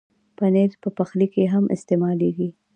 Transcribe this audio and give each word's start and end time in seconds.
پنېر 0.37 0.71
په 0.83 0.89
پخلي 0.97 1.27
کې 1.33 1.51
هم 1.53 1.65
استعمالېږي. 1.75 2.49